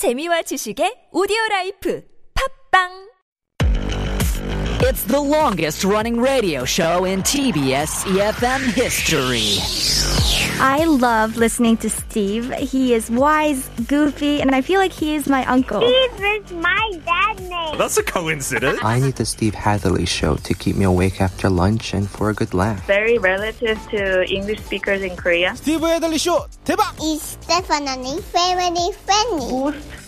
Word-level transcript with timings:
재미와 0.00 0.40
지식의 0.48 1.12
오디오 1.12 1.36
라이프. 1.50 2.00
팝빵 2.32 3.09
It's 4.90 5.04
the 5.04 5.20
longest 5.20 5.84
running 5.84 6.18
radio 6.20 6.64
show 6.64 7.04
in 7.04 7.22
TBS 7.22 8.10
EFM 8.10 8.74
history. 8.74 9.62
I 10.58 10.82
love 10.82 11.36
listening 11.36 11.76
to 11.76 11.88
Steve. 11.88 12.50
He 12.58 12.92
is 12.92 13.08
wise, 13.08 13.70
goofy, 13.86 14.40
and 14.42 14.52
I 14.52 14.62
feel 14.62 14.80
like 14.80 14.90
he 14.90 15.14
is 15.14 15.28
my 15.28 15.46
uncle. 15.46 15.78
Steve 15.78 16.42
is 16.42 16.50
my 16.58 16.90
dad 17.06 17.38
name. 17.38 17.78
That's 17.78 17.98
a 17.98 18.02
coincidence. 18.02 18.80
I 18.82 18.98
need 18.98 19.14
the 19.14 19.26
Steve 19.26 19.54
Hadley 19.54 20.06
show 20.06 20.34
to 20.34 20.54
keep 20.54 20.74
me 20.74 20.86
awake 20.86 21.20
after 21.20 21.48
lunch 21.48 21.94
and 21.94 22.10
for 22.10 22.30
a 22.30 22.34
good 22.34 22.52
laugh. 22.52 22.84
Very 22.88 23.16
relative 23.18 23.78
to 23.90 24.26
English 24.26 24.58
speakers 24.58 25.02
in 25.02 25.14
Korea. 25.14 25.54
Steve 25.54 25.82
Hadley 25.82 26.18
show, 26.18 26.46
대박! 26.64 26.98
Is 26.98 27.38
definitely 27.46 28.20
family 28.34 28.90
friendly? 29.06 29.70
Most 29.70 29.99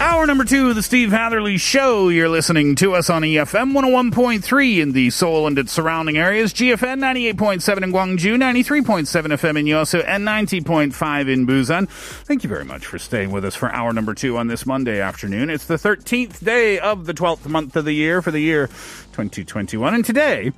Hour 0.00 0.26
number 0.26 0.44
two 0.44 0.70
of 0.70 0.76
the 0.76 0.82
Steve 0.82 1.10
Hatherley 1.10 1.58
Show. 1.58 2.08
You're 2.08 2.30
listening 2.30 2.74
to 2.76 2.94
us 2.94 3.10
on 3.10 3.20
EFM 3.20 3.72
101.3 3.74 4.78
in 4.80 4.92
the 4.92 5.10
Seoul 5.10 5.46
and 5.46 5.58
its 5.58 5.72
surrounding 5.72 6.16
areas, 6.16 6.54
GFN 6.54 7.00
98.7 7.00 7.82
in 7.82 7.92
Gwangju, 7.92 8.36
93.7 8.36 9.06
FM 9.26 9.58
in 9.58 9.66
Yosu, 9.66 10.02
and 10.06 10.26
90.5 10.26 11.28
in 11.30 11.46
Busan. 11.46 11.86
Thank 12.24 12.42
you 12.42 12.48
very 12.48 12.64
much 12.64 12.86
for 12.86 12.98
staying 12.98 13.30
with 13.30 13.44
us 13.44 13.54
for 13.54 13.70
hour 13.74 13.92
number 13.92 14.14
two 14.14 14.38
on 14.38 14.46
this 14.46 14.64
Monday 14.64 15.02
afternoon. 15.02 15.50
It's 15.50 15.66
the 15.66 15.74
13th 15.74 16.42
day 16.42 16.78
of 16.78 17.04
the 17.04 17.12
12th 17.12 17.46
month 17.46 17.76
of 17.76 17.84
the 17.84 17.92
year 17.92 18.22
for 18.22 18.30
the 18.30 18.40
year 18.40 18.68
2021. 19.12 19.92
And 19.92 20.02
today, 20.02 20.52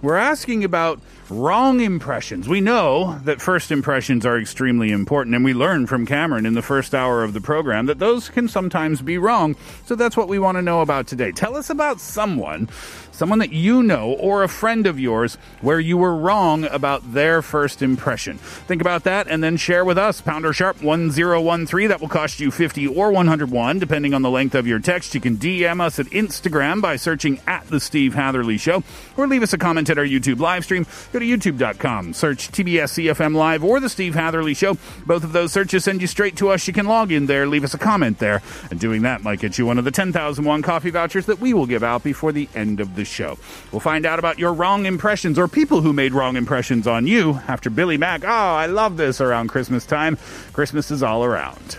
we're 0.00 0.16
asking 0.16 0.64
about 0.64 1.00
wrong 1.30 1.80
impressions. 1.80 2.48
We 2.48 2.60
know 2.60 3.18
that 3.24 3.40
first 3.40 3.70
impressions 3.70 4.24
are 4.24 4.38
extremely 4.38 4.90
important, 4.90 5.34
and 5.34 5.44
we 5.44 5.54
learned 5.54 5.88
from 5.88 6.06
Cameron 6.06 6.46
in 6.46 6.54
the 6.54 6.62
first 6.62 6.94
hour 6.94 7.22
of 7.24 7.32
the 7.32 7.40
program 7.40 7.86
that 7.86 7.98
those 7.98 8.28
can 8.28 8.48
sometimes 8.48 9.02
be 9.02 9.18
wrong. 9.18 9.56
So 9.86 9.94
that's 9.94 10.16
what 10.16 10.28
we 10.28 10.38
want 10.38 10.56
to 10.56 10.62
know 10.62 10.80
about 10.80 11.06
today. 11.06 11.32
Tell 11.32 11.56
us 11.56 11.68
about 11.68 12.00
someone, 12.00 12.68
someone 13.12 13.40
that 13.40 13.52
you 13.52 13.82
know 13.82 14.12
or 14.12 14.42
a 14.42 14.48
friend 14.48 14.86
of 14.86 14.98
yours 15.00 15.36
where 15.60 15.80
you 15.80 15.98
were 15.98 16.16
wrong 16.16 16.64
about 16.64 17.12
their 17.12 17.42
first 17.42 17.82
impression. 17.82 18.38
Think 18.38 18.80
about 18.80 19.04
that 19.04 19.26
and 19.28 19.42
then 19.42 19.56
share 19.56 19.84
with 19.84 19.98
us. 19.98 20.20
Pounder 20.20 20.52
sharp 20.52 20.80
1013. 20.82 21.88
That 21.88 22.00
will 22.00 22.08
cost 22.08 22.40
you 22.40 22.50
50 22.50 22.86
or 22.86 23.10
101, 23.10 23.78
depending 23.78 24.14
on 24.14 24.22
the 24.22 24.30
length 24.30 24.54
of 24.54 24.66
your 24.66 24.78
text. 24.78 25.14
You 25.14 25.20
can 25.20 25.36
DM 25.36 25.80
us 25.80 25.98
at 25.98 26.06
Instagram 26.06 26.80
by 26.80 26.96
searching 26.96 27.40
at 27.46 27.66
The 27.66 27.80
Steve 27.80 28.14
Hatherley 28.14 28.56
Show 28.56 28.82
or 29.16 29.26
leave 29.26 29.42
us 29.42 29.52
a 29.52 29.58
comment 29.58 29.87
at 29.90 29.98
our 29.98 30.04
YouTube 30.04 30.40
live 30.40 30.64
stream. 30.64 30.86
Go 31.12 31.18
to 31.18 31.24
youtube.com, 31.24 32.12
search 32.12 32.50
TBS 32.50 33.04
EFM 33.04 33.34
Live 33.34 33.64
or 33.64 33.80
The 33.80 33.88
Steve 33.88 34.14
Hatherley 34.14 34.54
Show. 34.54 34.76
Both 35.06 35.24
of 35.24 35.32
those 35.32 35.52
searches 35.52 35.84
send 35.84 36.00
you 36.00 36.06
straight 36.06 36.36
to 36.36 36.50
us. 36.50 36.66
You 36.66 36.72
can 36.72 36.86
log 36.86 37.12
in 37.12 37.26
there, 37.26 37.46
leave 37.46 37.64
us 37.64 37.74
a 37.74 37.78
comment 37.78 38.18
there, 38.18 38.42
and 38.70 38.78
doing 38.78 39.02
that 39.02 39.22
might 39.22 39.40
get 39.40 39.58
you 39.58 39.66
one 39.66 39.78
of 39.78 39.84
the 39.84 39.90
10,001 39.90 40.62
coffee 40.62 40.90
vouchers 40.90 41.26
that 41.26 41.40
we 41.40 41.54
will 41.54 41.66
give 41.66 41.82
out 41.82 42.02
before 42.02 42.32
the 42.32 42.48
end 42.54 42.80
of 42.80 42.94
the 42.96 43.04
show. 43.04 43.38
We'll 43.72 43.80
find 43.80 44.06
out 44.06 44.18
about 44.18 44.38
your 44.38 44.52
wrong 44.52 44.86
impressions 44.86 45.38
or 45.38 45.48
people 45.48 45.80
who 45.80 45.92
made 45.92 46.12
wrong 46.12 46.36
impressions 46.36 46.86
on 46.86 47.06
you 47.06 47.40
after 47.48 47.70
Billy 47.70 47.96
Mack. 47.96 48.24
Oh, 48.24 48.28
I 48.28 48.66
love 48.66 48.96
this 48.96 49.20
around 49.20 49.48
Christmas 49.48 49.86
time. 49.86 50.18
Christmas 50.52 50.90
is 50.90 51.02
all 51.02 51.24
around. 51.24 51.78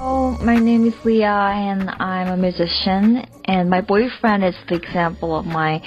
Oh, 0.00 0.38
my 0.44 0.54
name 0.54 0.86
is 0.86 0.94
Leah 1.04 1.26
and 1.26 1.90
I'm 1.90 2.28
a 2.28 2.36
musician 2.36 3.26
and 3.46 3.68
my 3.68 3.80
boyfriend 3.80 4.44
is 4.44 4.54
the 4.68 4.76
example 4.76 5.36
of 5.36 5.44
my 5.44 5.82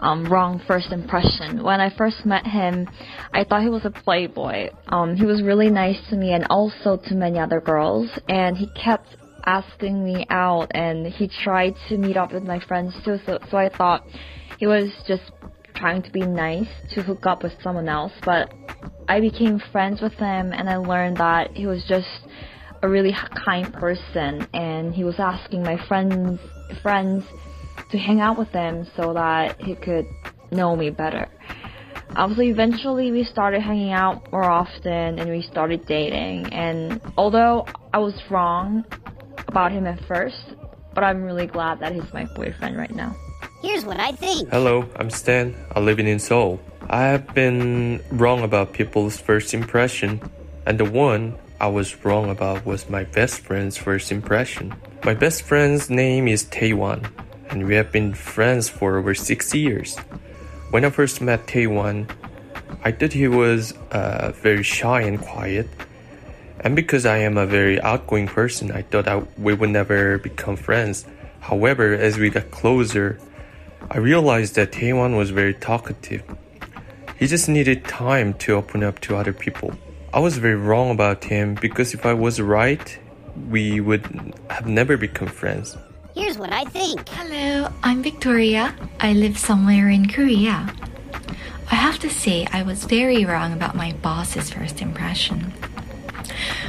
um, 0.00 0.30
wrong 0.30 0.60
first 0.68 0.92
impression. 0.92 1.62
When 1.62 1.80
I 1.80 1.88
first 1.96 2.26
met 2.26 2.46
him, 2.46 2.86
I 3.32 3.44
thought 3.44 3.62
he 3.62 3.70
was 3.70 3.86
a 3.86 3.90
playboy. 3.90 4.68
Um, 4.88 5.16
he 5.16 5.24
was 5.24 5.42
really 5.42 5.70
nice 5.70 5.96
to 6.10 6.16
me 6.16 6.34
and 6.34 6.46
also 6.50 6.98
to 7.06 7.14
many 7.14 7.38
other 7.38 7.62
girls 7.62 8.10
and 8.28 8.54
he 8.54 8.66
kept 8.66 9.16
asking 9.46 10.04
me 10.04 10.26
out 10.28 10.66
and 10.72 11.06
he 11.06 11.26
tried 11.42 11.74
to 11.88 11.96
meet 11.96 12.18
up 12.18 12.34
with 12.34 12.42
my 12.42 12.60
friends 12.60 12.94
too 13.02 13.18
so, 13.24 13.38
so 13.50 13.56
I 13.56 13.70
thought 13.70 14.04
he 14.58 14.66
was 14.66 14.90
just 15.08 15.22
trying 15.74 16.02
to 16.02 16.10
be 16.10 16.20
nice 16.20 16.68
to 16.94 17.02
hook 17.02 17.24
up 17.24 17.42
with 17.42 17.52
someone 17.62 17.88
else 17.88 18.12
but 18.26 18.52
I 19.08 19.20
became 19.20 19.58
friends 19.72 20.00
with 20.00 20.14
him 20.14 20.52
and 20.52 20.68
I 20.68 20.76
learned 20.76 21.16
that 21.18 21.56
he 21.56 21.66
was 21.66 21.84
just 21.84 22.08
a 22.82 22.88
really 22.88 23.14
kind 23.44 23.72
person 23.72 24.46
and 24.54 24.94
he 24.94 25.04
was 25.04 25.18
asking 25.18 25.62
my 25.62 25.76
friends 25.86 26.40
friends 26.82 27.24
to 27.90 27.98
hang 27.98 28.20
out 28.20 28.38
with 28.38 28.48
him 28.50 28.86
so 28.96 29.12
that 29.14 29.60
he 29.60 29.74
could 29.74 30.06
know 30.50 30.76
me 30.76 30.90
better. 30.90 31.28
Obviously 32.16 32.48
eventually 32.48 33.10
we 33.10 33.24
started 33.24 33.60
hanging 33.60 33.92
out 33.92 34.30
more 34.32 34.44
often 34.44 35.18
and 35.18 35.30
we 35.30 35.42
started 35.42 35.86
dating 35.86 36.52
and 36.52 37.00
although 37.18 37.66
I 37.92 37.98
was 37.98 38.14
wrong 38.30 38.84
about 39.48 39.72
him 39.72 39.86
at 39.86 40.02
first, 40.06 40.54
but 40.94 41.04
I'm 41.04 41.22
really 41.22 41.46
glad 41.46 41.80
that 41.80 41.92
he's 41.92 42.12
my 42.12 42.24
boyfriend 42.36 42.76
right 42.76 42.94
now. 42.94 43.16
Here's 43.62 43.84
what 43.84 44.00
I 44.00 44.12
think. 44.12 44.48
Hello, 44.48 44.88
I'm 44.96 45.10
Stan. 45.10 45.54
I 45.74 45.80
live 45.80 45.98
in 45.98 46.18
Seoul. 46.18 46.60
I 46.92 47.02
have 47.02 47.34
been 47.34 48.02
wrong 48.10 48.42
about 48.42 48.72
people's 48.72 49.16
first 49.16 49.54
impression, 49.54 50.20
and 50.66 50.76
the 50.76 50.84
one 50.84 51.38
I 51.60 51.68
was 51.68 52.04
wrong 52.04 52.30
about 52.30 52.66
was 52.66 52.90
my 52.90 53.04
best 53.04 53.42
friend's 53.42 53.76
first 53.76 54.10
impression. 54.10 54.74
My 55.04 55.14
best 55.14 55.42
friend's 55.42 55.88
name 55.88 56.26
is 56.26 56.42
Taewon, 56.46 57.08
and 57.48 57.68
we 57.68 57.76
have 57.76 57.92
been 57.92 58.12
friends 58.12 58.68
for 58.68 58.98
over 58.98 59.14
six 59.14 59.54
years. 59.54 59.98
When 60.72 60.84
I 60.84 60.90
first 60.90 61.20
met 61.20 61.46
Taewon, 61.46 62.10
I 62.82 62.90
thought 62.90 63.12
he 63.12 63.28
was 63.28 63.70
uh, 63.92 64.32
very 64.34 64.64
shy 64.64 65.02
and 65.02 65.20
quiet. 65.20 65.68
And 66.58 66.74
because 66.74 67.06
I 67.06 67.18
am 67.18 67.38
a 67.38 67.46
very 67.46 67.80
outgoing 67.80 68.26
person, 68.26 68.72
I 68.72 68.82
thought 68.82 69.06
I, 69.06 69.22
we 69.38 69.54
would 69.54 69.70
never 69.70 70.18
become 70.18 70.56
friends. 70.56 71.06
However, 71.38 71.94
as 71.94 72.18
we 72.18 72.30
got 72.30 72.50
closer, 72.50 73.20
I 73.88 73.98
realized 73.98 74.56
that 74.56 74.72
Taewon 74.72 75.16
was 75.16 75.30
very 75.30 75.54
talkative. 75.54 76.24
He 77.20 77.26
just 77.26 77.50
needed 77.50 77.84
time 77.84 78.32
to 78.38 78.54
open 78.54 78.82
up 78.82 78.98
to 79.00 79.14
other 79.14 79.34
people. 79.34 79.74
I 80.14 80.20
was 80.20 80.38
very 80.38 80.54
wrong 80.54 80.90
about 80.90 81.22
him 81.22 81.54
because 81.54 81.92
if 81.92 82.06
I 82.06 82.14
was 82.14 82.40
right, 82.40 82.98
we 83.50 83.78
would 83.78 84.06
have 84.48 84.66
never 84.66 84.96
become 84.96 85.28
friends. 85.28 85.76
Here's 86.14 86.38
what 86.38 86.50
I 86.50 86.64
think. 86.64 87.06
Hello, 87.10 87.70
I'm 87.82 88.02
Victoria. 88.02 88.74
I 89.00 89.12
live 89.12 89.36
somewhere 89.36 89.90
in 89.90 90.08
Korea. 90.08 90.74
I 91.70 91.74
have 91.74 91.98
to 91.98 92.08
say, 92.08 92.46
I 92.54 92.62
was 92.62 92.84
very 92.84 93.26
wrong 93.26 93.52
about 93.52 93.74
my 93.76 93.92
boss's 94.00 94.48
first 94.48 94.80
impression. 94.80 95.52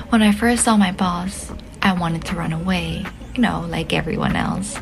When 0.09 0.21
I 0.21 0.33
first 0.33 0.65
saw 0.65 0.75
my 0.75 0.91
boss, 0.91 1.49
I 1.81 1.93
wanted 1.93 2.25
to 2.25 2.35
run 2.35 2.51
away, 2.51 3.05
you 3.35 3.41
know, 3.41 3.65
like 3.69 3.93
everyone 3.93 4.35
else. 4.35 4.77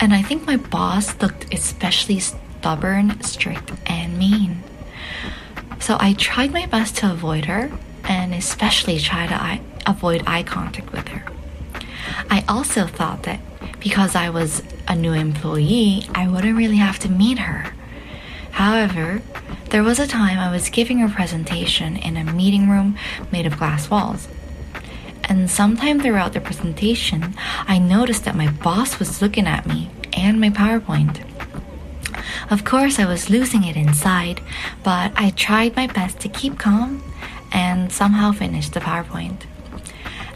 And 0.00 0.14
I 0.14 0.22
think 0.22 0.46
my 0.46 0.56
boss 0.56 1.20
looked 1.20 1.52
especially 1.52 2.18
stubborn, 2.18 3.22
strict, 3.22 3.72
and 3.84 4.16
mean. 4.16 4.62
So 5.80 5.96
I 5.98 6.12
tried 6.14 6.52
my 6.52 6.66
best 6.66 6.96
to 6.98 7.10
avoid 7.10 7.46
her, 7.46 7.70
and 8.04 8.34
especially 8.34 8.98
try 8.98 9.26
to 9.26 9.60
avoid 9.86 10.22
eye 10.26 10.42
contact 10.42 10.92
with 10.92 11.08
her. 11.08 11.24
I 12.30 12.44
also 12.48 12.86
thought 12.86 13.24
that 13.24 13.40
because 13.80 14.14
I 14.14 14.30
was 14.30 14.62
a 14.86 14.94
new 14.94 15.12
employee, 15.12 16.08
I 16.14 16.28
wouldn't 16.28 16.56
really 16.56 16.76
have 16.76 16.98
to 17.00 17.08
meet 17.08 17.38
her. 17.40 17.72
However, 18.52 19.22
there 19.70 19.82
was 19.82 19.98
a 19.98 20.06
time 20.06 20.38
I 20.38 20.52
was 20.52 20.68
giving 20.68 21.02
a 21.02 21.08
presentation 21.08 21.96
in 21.96 22.16
a 22.16 22.32
meeting 22.32 22.68
room 22.68 22.96
made 23.32 23.46
of 23.46 23.58
glass 23.58 23.88
walls. 23.90 24.28
And 25.24 25.50
sometime 25.50 26.00
throughout 26.00 26.32
the 26.32 26.40
presentation, 26.40 27.34
I 27.66 27.78
noticed 27.78 28.24
that 28.24 28.36
my 28.36 28.50
boss 28.50 28.98
was 28.98 29.22
looking 29.22 29.46
at 29.46 29.66
me 29.66 29.90
and 30.12 30.40
my 30.40 30.50
PowerPoint. 30.50 31.24
Of 32.52 32.66
course, 32.66 32.98
I 32.98 33.06
was 33.06 33.30
losing 33.30 33.64
it 33.64 33.76
inside, 33.76 34.42
but 34.84 35.10
I 35.16 35.30
tried 35.30 35.74
my 35.74 35.86
best 35.86 36.20
to 36.20 36.28
keep 36.28 36.58
calm 36.58 37.02
and 37.50 37.90
somehow 37.90 38.32
finished 38.32 38.74
the 38.74 38.80
PowerPoint. 38.80 39.46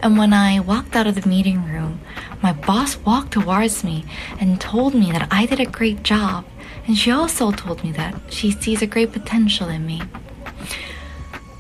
And 0.03 0.17
when 0.17 0.33
I 0.33 0.61
walked 0.61 0.97
out 0.97 1.07
of 1.07 1.15
the 1.15 1.29
meeting 1.29 1.63
room, 1.67 2.01
my 2.43 2.55
boss 2.55 2.97
walked 3.05 3.33
towards 3.33 3.85
me 3.85 4.07
and 4.41 4.59
told 4.59 4.95
me 4.95 5.13
that 5.13 5.29
I 5.31 5.45
did 5.45 5.61
a 5.61 5.67
great 5.67 6.03
job. 6.03 6.47
And 6.87 6.97
she 6.97 7.11
also 7.11 7.51
told 7.53 7.85
me 7.85 7.93
that 7.93 8.15
she 8.31 8.51
sees 8.51 8.81
a 8.81 8.87
great 8.87 9.13
potential 9.13 9.69
in 9.69 9.85
me. 9.85 10.01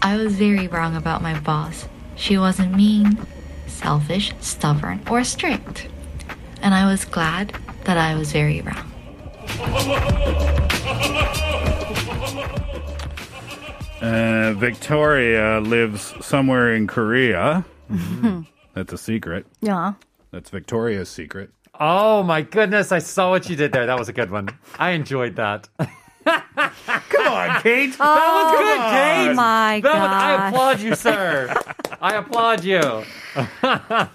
I 0.01 0.17
was 0.17 0.37
very 0.37 0.69
wrong 0.69 0.97
about 0.97 1.21
my 1.21 1.39
boss. 1.39 1.87
She 2.15 2.39
wasn't 2.39 2.75
mean, 2.75 3.19
selfish, 3.67 4.33
stubborn, 4.41 5.03
or 5.11 5.23
strict. 5.23 5.87
And 6.63 6.73
I 6.73 6.87
was 6.87 7.05
glad 7.05 7.55
that 7.85 7.99
I 7.99 8.15
was 8.15 8.33
very 8.33 8.63
wrong. 8.63 8.96
Uh, 14.01 14.53
Victoria 14.57 15.59
lives 15.61 16.15
somewhere 16.25 16.75
in 16.75 16.87
Korea. 16.87 17.65
That's 18.75 18.93
a 18.93 18.99
secret. 18.99 19.47
Yeah. 19.61 19.95
That's 20.33 20.51
Victoria's 20.51 21.09
secret. 21.09 21.51
Oh 21.81 22.23
my 22.23 22.43
goodness, 22.43 22.93
I 22.93 22.99
saw 22.99 23.31
what 23.31 23.49
you 23.49 23.57
did 23.57 23.73
there. 23.73 23.87
That 23.87 23.99
was 23.99 24.09
a 24.09 24.13
good 24.13 24.31
one. 24.31 24.49
I 24.79 24.91
enjoyed 24.91 25.37
that. 25.37 25.69
Come 25.79 27.27
on, 27.33 27.61
Kate. 27.63 27.97
That 27.97 28.01
was 28.01 28.53
good, 28.59 28.79
Oh 28.79 28.91
Kate. 28.91 29.35
my 29.35 29.81
That 29.81 29.95
was- 29.95 30.11
I 30.11 30.37
gosh. 30.37 30.53
applaud 30.53 30.81
you, 30.81 30.95
sir. 30.95 31.55
I 32.01 32.15
applaud 32.17 32.65
you. 32.65 33.05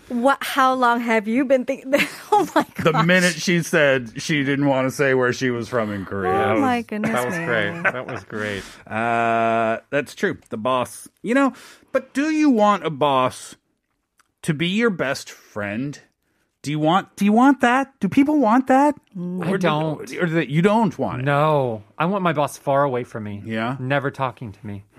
What? 0.10 0.38
How 0.42 0.74
long 0.74 1.00
have 1.00 1.28
you 1.28 1.46
been 1.46 1.66
thinking? 1.66 1.94
oh 2.32 2.50
my 2.56 2.66
god! 2.76 2.94
The 2.96 3.04
minute 3.04 3.34
she 3.34 3.62
said 3.62 4.22
she 4.22 4.44
didn't 4.44 4.66
want 4.68 4.88
to 4.88 4.92
say 4.92 5.14
where 5.14 5.32
she 5.34 5.50
was 5.52 5.68
from 5.70 5.92
in 5.92 6.06
Korea. 6.06 6.32
Oh 6.32 6.38
That 6.38 6.52
was- 6.54 6.62
my 6.62 6.82
goodness 6.82 7.12
That 7.12 7.26
was 7.26 7.38
me. 7.38 7.46
great. 7.46 7.84
That 7.84 8.08
was 8.08 8.24
great. 8.24 8.64
Uh, 8.88 9.78
that's 9.90 10.16
true. 10.16 10.38
The 10.50 10.58
boss. 10.58 11.08
You 11.22 11.34
know, 11.36 11.54
but 11.92 12.14
do 12.14 12.30
you 12.32 12.50
want 12.50 12.86
a 12.86 12.90
boss 12.90 13.56
to 14.44 14.54
be 14.54 14.68
your 14.68 14.90
best 14.90 15.30
friend? 15.30 16.00
Do 16.64 16.70
you 16.70 16.78
want 16.78 17.16
do 17.16 17.26
you 17.26 17.32
want 17.34 17.62
that? 17.62 17.92
Do 18.00 18.08
people 18.08 18.38
want 18.38 18.68
that? 18.68 18.94
I 19.18 19.20
Or 19.50 19.58
do- 19.58 19.68
don't. 19.68 20.14
or 20.16 20.28
that 20.28 20.50
you 20.50 20.62
don't 20.62 20.96
want 21.00 21.22
it. 21.22 21.26
No, 21.26 21.82
I 21.98 22.06
want 22.06 22.22
my 22.24 22.34
boss 22.34 22.56
far 22.58 22.84
away 22.84 23.04
from 23.04 23.24
me. 23.24 23.42
Yeah? 23.44 23.78
Hmm. 23.78 23.88
Never 23.88 24.12
talking 24.12 24.52
to 24.52 24.60
me. 24.68 24.84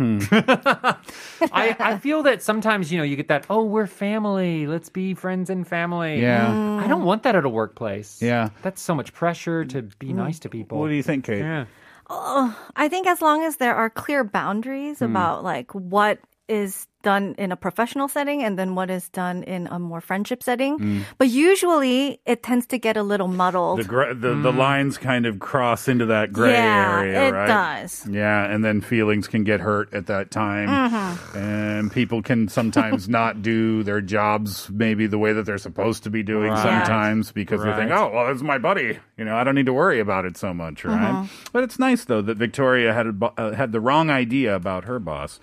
I, 0.61 1.77
I 1.79 1.99
feel 1.99 2.23
that 2.25 2.43
sometimes, 2.43 2.91
you 2.93 2.99
know, 2.99 3.05
you 3.05 3.17
get 3.17 3.29
that, 3.29 3.47
oh, 3.49 3.65
we're 3.65 3.87
family. 3.87 4.67
Let's 4.67 4.89
be 4.89 5.15
friends 5.15 5.51
and 5.51 5.67
family. 5.67 6.21
Yeah. 6.21 6.81
I 6.83 6.87
don't 6.89 7.05
want 7.05 7.23
that 7.25 7.35
at 7.37 7.45
a 7.45 7.49
workplace. 7.49 8.21
Yeah. 8.21 8.51
That's 8.63 8.83
so 8.83 8.95
much 8.95 9.13
pressure 9.13 9.65
to 9.67 9.83
be 9.83 10.13
nice 10.13 10.39
to 10.41 10.49
people. 10.49 10.79
What 10.79 10.89
do 10.89 10.95
you 10.95 11.03
think, 11.03 11.25
Kate? 11.25 11.39
Yeah. 11.41 11.67
Oh, 12.11 12.57
I 12.77 12.89
think 12.89 13.07
as 13.07 13.23
long 13.23 13.43
as 13.45 13.57
there 13.57 13.75
are 13.75 13.89
clear 13.89 14.25
boundaries 14.25 14.99
Hmm. 14.99 15.05
about 15.07 15.45
like 15.45 15.73
what 15.75 16.19
is 16.49 16.87
done 17.03 17.35
in 17.37 17.51
a 17.51 17.57
professional 17.57 18.07
setting 18.07 18.45
and 18.45 18.57
then 18.57 18.77
what 18.77 18.89
is 18.89 19.09
done 19.09 19.43
in 19.43 19.67
a 19.67 19.79
more 19.79 20.01
friendship 20.01 20.41
setting. 20.41 21.05
But 21.19 21.29
usually 21.31 22.21
it 22.27 22.45
tends 22.45 22.67
to 22.69 22.79
get 22.79 22.97
a 22.97 23.03
little 23.03 23.27
muddled. 23.27 23.81
The, 23.81 23.85
gra- 23.85 24.15
the 24.15 24.35
the 24.35 24.53
lines 24.53 24.99
kind 24.99 25.27
of 25.27 25.41
cross 25.41 25.89
into 25.89 26.07
that 26.07 26.33
gray 26.33 26.53
Yeah, 26.53 26.99
area, 27.01 27.29
it 27.29 27.31
right? 27.33 27.47
does. 27.81 28.07
Yeah, 28.09 28.45
and 28.45 28.65
then 28.65 28.81
feelings 28.81 29.27
can 29.27 29.43
get 29.43 29.59
hurt 29.61 29.93
at 29.95 30.07
that 30.07 30.31
time, 30.31 30.69
Mm-hmm. 30.69 31.39
and 31.39 31.93
people 31.93 32.23
can 32.23 32.47
sometimes 32.49 33.09
not 33.19 33.43
do 33.43 33.83
their 33.83 34.01
jobs 34.01 34.71
maybe 34.71 35.07
the 35.09 35.19
way 35.19 35.33
that 35.33 35.45
they're 35.45 35.59
supposed 35.59 36.05
to 36.05 36.11
be 36.11 36.23
doing 36.23 36.51
Right. 36.51 36.63
sometimes 36.63 37.33
because 37.33 37.63
they 37.65 37.73
think, 37.75 37.91
oh, 37.91 38.11
well, 38.15 38.31
it's 38.31 38.43
my 38.43 38.59
buddy. 38.59 38.99
You 39.17 39.25
know, 39.25 39.35
I 39.37 39.43
don't 39.43 39.55
need 39.57 39.67
to 39.67 39.73
worry 39.73 39.99
about 39.99 40.25
it 40.25 40.37
so 40.37 40.55
much, 40.55 40.85
right? 40.85 41.01
Mm-hmm. 41.01 41.35
But 41.53 41.65
it's 41.65 41.79
nice 41.81 42.05
though 42.05 42.23
that 42.23 42.37
Victoria 42.37 42.93
had 42.95 43.07
a, 43.09 43.13
bo- 43.13 43.35
uh, 43.37 43.53
had 43.55 43.73
the 43.73 43.81
wrong 43.81 44.09
idea 44.11 44.55
about 44.55 44.85
her 44.85 44.99
boss. 45.01 45.41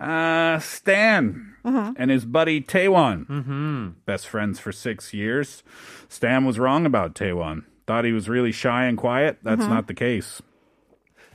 Uh, 0.00 0.58
Stan 0.58 1.52
Mm-hmm. 1.66 1.94
and 1.96 2.12
his 2.12 2.24
buddy 2.24 2.60
Taewon, 2.60 3.26
mm-hmm. 3.26 3.88
best 4.04 4.28
friends 4.28 4.60
for 4.60 4.70
six 4.70 5.12
years. 5.12 5.64
Stan 6.08 6.44
was 6.44 6.60
wrong 6.60 6.86
about 6.86 7.16
Taewon. 7.16 7.64
Thought 7.88 8.04
he 8.04 8.12
was 8.12 8.28
really 8.28 8.52
shy 8.52 8.84
and 8.84 8.96
quiet. 8.96 9.38
That's 9.42 9.62
Mm-hmm. 9.62 9.70
not 9.74 9.88
the 9.88 9.94
case. 9.94 10.40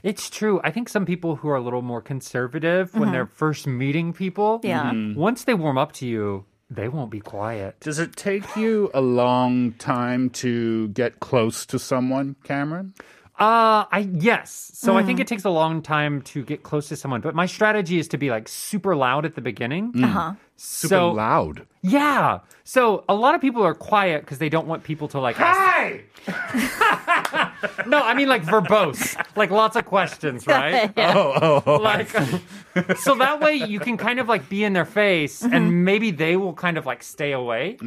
It's 0.04 0.30
true. 0.30 0.62
I 0.64 0.72
think 0.72 0.88
some 0.88 1.06
people 1.06 1.36
who 1.36 1.50
are 1.50 1.58
a 1.58 1.62
little 1.62 1.82
more 1.82 2.02
conservative 2.02 2.96
when 2.96 3.12
they're 3.12 3.26
first 3.28 3.68
meeting 3.68 4.14
people, 4.14 4.60
Mm-hmm. 4.60 4.68
Yeah. 4.68 4.84
Mm-hmm. 4.92 5.20
once 5.20 5.44
they 5.44 5.54
warm 5.54 5.78
up 5.78 5.92
to 5.94 6.08
you, 6.08 6.46
they 6.70 6.88
won't 6.88 7.12
be 7.12 7.20
quiet. 7.20 7.78
Does 7.82 8.00
it 8.00 8.16
take 8.16 8.56
you 8.56 8.90
a 8.94 9.02
long 9.02 9.74
time 9.74 10.30
to 10.30 10.88
get 10.90 11.20
close 11.20 11.66
to 11.66 11.78
someone, 11.78 12.38
Cameron? 12.46 12.94
Uh, 13.42 13.86
I 13.92 14.08
yes. 14.14 14.72
So 14.76 14.96
I 14.98 15.04
think 15.04 15.18
Mm. 15.18 15.22
it 15.24 15.28
takes 15.28 15.46
a 15.46 15.50
long 15.50 15.82
time 15.82 16.22
to 16.34 16.44
get 16.46 16.62
close 16.62 16.88
to 16.90 16.96
someone, 16.96 17.22
but 17.22 17.34
my 17.34 17.48
strategy 17.48 17.98
is 17.98 18.08
to 18.10 18.18
be 18.18 18.30
like 18.30 18.48
super 18.48 18.96
loud 18.96 19.26
at 19.26 19.34
the 19.34 19.42
beginning. 19.42 19.92
uh-huh. 20.04 20.34
Super 20.58 20.90
so 20.96 21.12
loud. 21.12 21.66
yeah. 21.82 22.40
So 22.64 23.04
a 23.10 23.16
lot 23.16 23.34
of 23.34 23.42
people 23.42 23.64
are 23.64 23.74
quiet 23.74 24.22
because 24.22 24.38
they 24.38 24.48
don't 24.50 24.68
want 24.68 24.84
people 24.84 25.08
to 25.10 25.20
like. 25.20 25.38
ask- 25.40 25.60
Hi! 25.60 26.02
No, 27.88 28.00
I 28.02 28.14
mean 28.14 28.28
like 28.28 28.44
verbose, 28.44 29.16
like 29.36 29.50
lots 29.52 29.76
of 29.76 29.86
questions, 29.86 30.46
right? 30.48 30.92
Oh, 30.98 31.34
oh, 31.42 31.64
oh. 31.66 31.76
like 31.78 32.10
so 32.98 33.16
that 33.16 33.40
way 33.42 33.56
you 33.56 33.80
can 33.80 33.98
kind 33.98 34.20
of 34.20 34.28
like 34.28 34.48
be 34.50 34.64
in 34.64 34.74
their 34.74 34.86
face 34.86 35.42
Mm-hmm. 35.42 35.54
and 35.54 35.86
maybe 35.86 36.12
they 36.12 36.36
will 36.38 36.54
kind 36.54 36.78
of 36.78 36.86
like 36.86 37.04
stay 37.04 37.32
away 37.32 37.78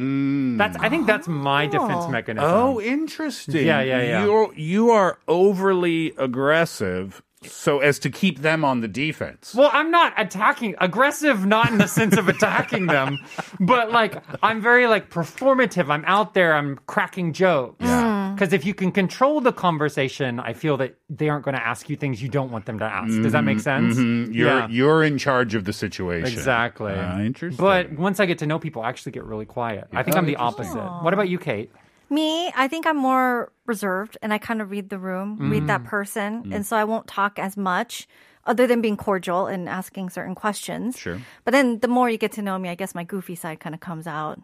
that's 0.57 0.77
i 0.77 0.89
think 0.89 1.05
that's 1.07 1.27
my 1.27 1.65
defense 1.67 2.07
mechanism 2.09 2.49
Oh, 2.49 2.81
interesting. 2.81 3.65
Yeah, 3.65 3.81
yeah, 3.81 4.01
yeah. 4.01 4.23
You're, 4.25 4.53
you 4.55 4.89
are 4.91 5.17
overly 5.27 6.13
aggressive 6.17 7.21
so 7.43 7.79
as 7.79 7.99
to 7.99 8.09
keep 8.09 8.39
them 8.39 8.65
on 8.65 8.81
the 8.81 8.87
defense. 8.87 9.53
well 9.53 9.69
i'm 9.73 9.91
not 9.91 10.13
attacking 10.17 10.73
aggressive 10.79 11.45
not 11.45 11.69
in 11.69 11.77
the 11.77 11.87
sense 11.87 12.17
of 12.17 12.27
attacking 12.27 12.87
them 12.87 13.17
but 13.59 13.91
like 13.91 14.21
i'm 14.41 14.59
very 14.61 14.87
like 14.87 15.11
performative 15.11 15.89
i'm 15.89 16.03
out 16.07 16.33
there 16.33 16.55
i'm 16.55 16.79
cracking 16.87 17.33
jokes 17.33 17.85
because 18.35 18.53
if 18.53 18.65
you 18.65 18.73
can 18.73 18.91
control 18.91 19.41
the 19.41 19.51
conversation 19.53 20.39
i 20.39 20.53
feel 20.53 20.77
that 20.77 20.95
they 21.09 21.29
aren't 21.29 21.43
going 21.45 21.55
to 21.55 21.65
ask 21.65 21.89
you 21.89 21.95
things 21.95 22.21
you 22.21 22.29
don't 22.29 22.51
want 22.51 22.65
them 22.65 22.77
to 22.79 22.85
ask 22.85 23.11
does 23.23 23.31
that 23.31 23.43
make 23.43 23.59
sense 23.59 23.95
Mhm. 23.97 24.33
You're 24.33 24.49
Yeah. 24.49 24.67
you're 24.69 25.03
in 25.03 25.17
charge 25.17 25.55
of 25.55 25.63
the 25.65 25.73
situation. 25.73 26.27
Exactly. 26.31 26.93
Ah, 26.95 27.19
interesting. 27.19 27.63
But 27.63 27.91
once 27.93 28.19
I 28.19 28.25
get 28.25 28.37
to 28.39 28.47
know 28.47 28.59
people, 28.59 28.81
I 28.81 28.89
actually 28.89 29.13
get 29.13 29.23
really 29.25 29.45
quiet. 29.45 29.87
I 29.93 30.03
think 30.03 30.15
Oh, 30.15 30.19
I'm 30.19 30.25
the 30.25 30.35
opposite. 30.35 30.83
What 31.03 31.13
about 31.13 31.29
you, 31.29 31.37
Kate? 31.39 31.71
Me, 32.09 32.51
I 32.55 32.67
think 32.67 32.85
I'm 32.85 32.97
more 32.97 33.51
reserved 33.65 34.17
and 34.21 34.33
I 34.33 34.37
kind 34.37 34.61
of 34.61 34.69
read 34.71 34.89
the 34.89 34.99
room, 34.99 35.49
read 35.51 35.67
that 35.67 35.83
person. 35.85 36.51
And 36.53 36.65
so 36.65 36.75
I 36.77 36.83
won't 36.83 37.07
talk 37.07 37.39
as 37.39 37.55
much 37.57 38.07
other 38.45 38.67
than 38.67 38.79
being 38.81 38.97
cordial 38.97 39.47
and 39.47 39.67
asking 39.67 40.09
certain 40.11 40.35
questions. 40.35 40.97
Sure. 40.99 41.19
But 41.45 41.51
then 41.51 41.79
the 41.79 41.87
more 41.87 42.09
you 42.09 42.17
get 42.17 42.31
to 42.33 42.41
know 42.41 42.57
me, 42.59 42.69
I 42.69 42.75
guess 42.75 42.93
my 42.93 43.03
goofy 43.03 43.35
side 43.35 43.59
kind 43.59 43.73
of 43.73 43.81
comes 43.81 44.05
out. 44.07 44.39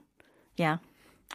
Yeah. 0.57 0.77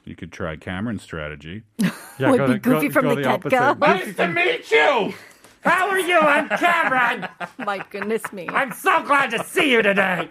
You 0.05 0.15
could 0.17 0.33
try 0.33 0.57
Cameron's 0.57 1.03
strategy. 1.03 1.63
Yeah, 2.19 2.31
Would 2.31 2.47
be 2.47 2.59
goofy 2.59 2.89
from 2.89 3.15
the 3.15 3.27
opposite. 3.29 3.51
get-go. 3.51 3.75
Nice 3.79 4.17
to 4.17 4.29
meet 4.29 4.71
you. 4.71 5.13
How 5.61 5.91
are 5.91 5.99
you? 5.99 6.19
I'm 6.19 6.49
Cameron. 6.49 7.29
My 7.59 7.85
goodness 7.91 8.33
me. 8.33 8.49
I'm 8.49 8.73
so 8.73 9.03
glad 9.03 9.31
to 9.33 9.45
see 9.45 9.71
you 9.71 9.83
today. 9.83 10.27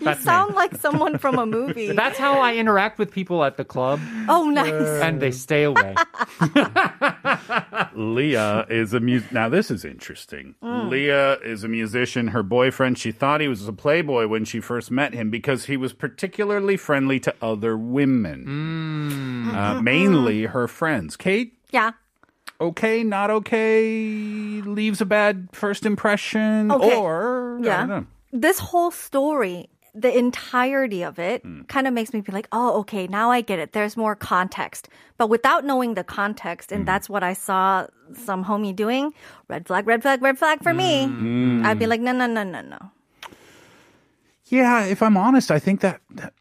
You 0.00 0.04
That's 0.04 0.20
me. 0.20 0.24
sound 0.24 0.54
like 0.54 0.74
someone 0.76 1.18
from 1.18 1.38
a 1.38 1.46
movie. 1.46 1.92
That's 2.02 2.18
how 2.18 2.40
I 2.40 2.54
interact 2.56 2.98
with 2.98 3.10
people 3.10 3.44
at 3.44 3.56
the 3.56 3.64
club, 3.64 4.00
oh, 4.28 4.48
nice. 4.50 4.72
and 5.02 5.20
they 5.20 5.30
stay 5.30 5.64
away. 5.64 5.94
Leah 7.94 8.66
is 8.70 8.92
a 8.94 9.00
mu- 9.00 9.20
now 9.30 9.48
this 9.48 9.70
is 9.70 9.84
interesting. 9.84 10.54
Mm. 10.62 10.88
Leah 10.88 11.34
is 11.44 11.64
a 11.64 11.68
musician. 11.68 12.28
Her 12.28 12.42
boyfriend, 12.42 12.98
she 12.98 13.12
thought 13.12 13.40
he 13.40 13.48
was 13.48 13.66
a 13.66 13.72
playboy 13.72 14.26
when 14.26 14.44
she 14.44 14.60
first 14.60 14.90
met 14.90 15.12
him 15.14 15.30
because 15.30 15.64
he 15.66 15.76
was 15.76 15.92
particularly 15.92 16.76
friendly 16.76 17.20
to 17.20 17.34
other 17.42 17.76
women, 17.76 18.44
Mm. 19.48 19.54
uh, 19.54 19.82
mainly 19.82 20.44
her 20.46 20.68
friends. 20.68 21.16
Kate, 21.16 21.54
Yeah. 21.70 21.92
okay, 22.60 23.02
not 23.02 23.30
okay, 23.30 24.60
leaves 24.64 25.00
a 25.00 25.06
bad 25.06 25.48
first 25.52 25.84
impression, 25.86 26.70
Okay. 26.70 26.96
or 26.96 27.58
I 27.60 27.64
Yeah. 27.64 27.78
don't 27.80 27.88
know. 27.88 28.06
This 28.32 28.58
whole 28.58 28.90
story, 28.90 29.68
the 29.94 30.16
entirety 30.16 31.02
of 31.02 31.18
it, 31.18 31.44
mm. 31.44 31.66
kind 31.68 31.86
of 31.86 31.94
makes 31.94 32.12
me 32.12 32.20
be 32.20 32.32
like, 32.32 32.48
oh, 32.52 32.78
okay, 32.80 33.06
now 33.06 33.30
I 33.30 33.40
get 33.40 33.58
it. 33.58 33.72
There's 33.72 33.96
more 33.96 34.14
context. 34.14 34.88
But 35.16 35.28
without 35.28 35.64
knowing 35.64 35.94
the 35.94 36.04
context, 36.04 36.72
and 36.72 36.82
mm. 36.82 36.86
that's 36.86 37.08
what 37.08 37.22
I 37.22 37.32
saw 37.32 37.86
some 38.14 38.44
homie 38.44 38.74
doing, 38.74 39.12
red 39.48 39.66
flag, 39.66 39.86
red 39.86 40.02
flag, 40.02 40.22
red 40.22 40.38
flag 40.38 40.62
for 40.62 40.72
me, 40.72 41.06
mm. 41.06 41.64
I'd 41.64 41.78
be 41.78 41.86
like, 41.86 42.00
no, 42.00 42.12
no, 42.12 42.26
no, 42.26 42.42
no, 42.42 42.60
no. 42.60 42.78
Yeah, 44.46 44.84
if 44.84 45.02
I'm 45.02 45.16
honest, 45.16 45.50
I 45.50 45.58
think 45.58 45.80
that, 45.80 46.00
that 46.10 46.32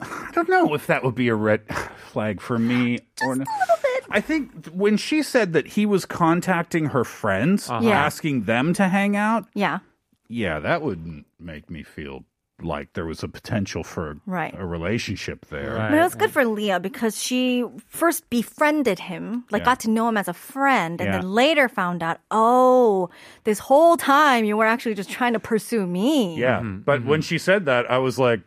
I 0.00 0.30
don't 0.32 0.48
know 0.48 0.74
if 0.74 0.86
that 0.86 1.04
would 1.04 1.14
be 1.14 1.28
a 1.28 1.34
red 1.34 1.62
flag 2.10 2.40
for 2.40 2.58
me 2.58 3.00
or 3.22 3.36
not. 3.36 3.46
A 3.46 3.60
little 3.60 3.76
bit. 3.82 4.04
I 4.10 4.20
think 4.20 4.66
when 4.68 4.96
she 4.96 5.22
said 5.22 5.52
that 5.52 5.66
he 5.68 5.86
was 5.86 6.04
contacting 6.04 6.86
her 6.86 7.04
friends, 7.04 7.68
uh-huh. 7.68 7.86
Yeah. 7.86 8.04
asking 8.04 8.44
them 8.44 8.72
to 8.74 8.88
hang 8.88 9.16
out, 9.16 9.46
Yeah. 9.54 9.80
yeah, 10.28 10.58
that 10.60 10.82
would 10.82 11.24
make 11.38 11.70
me 11.70 11.82
feel 11.82 12.24
like 12.62 12.94
there 12.94 13.04
was 13.04 13.22
a 13.22 13.28
potential 13.28 13.84
for 13.84 14.16
Right. 14.24 14.54
a 14.56 14.64
relationship 14.64 15.46
there. 15.46 15.76
But 15.76 15.94
it 15.94 16.00
was 16.02 16.14
good 16.14 16.30
for 16.30 16.44
Leah 16.44 16.80
because 16.80 17.22
she 17.22 17.64
first 17.88 18.28
befriended 18.30 18.98
him, 18.98 19.44
like 19.50 19.60
Yeah. 19.60 19.66
got 19.66 19.80
to 19.80 19.90
know 19.90 20.08
him 20.08 20.16
as 20.16 20.28
a 20.28 20.32
friend, 20.32 21.00
and 21.00 21.08
Yeah. 21.08 21.18
then 21.18 21.30
later 21.30 21.68
found 21.68 22.02
out, 22.02 22.20
oh, 22.30 23.10
this 23.44 23.58
whole 23.58 23.96
time 23.96 24.44
you 24.44 24.56
were 24.56 24.64
actually 24.64 24.94
just 24.94 25.10
trying 25.10 25.34
to 25.34 25.40
pursue 25.40 25.86
me. 25.86 26.38
Yeah. 26.38 26.60
Mm-hmm. 26.60 26.78
But 26.80 27.04
when 27.04 27.20
mm-hmm. 27.20 27.26
she 27.26 27.38
said 27.38 27.66
that, 27.66 27.90
I 27.90 27.98
was 27.98 28.18
like, 28.18 28.40